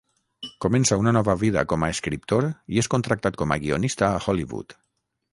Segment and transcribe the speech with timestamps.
[0.63, 4.75] Comença una nova vida com a escriptor i és contractat com a guionista a Hollywood.